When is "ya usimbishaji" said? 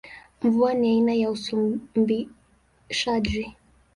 1.13-3.55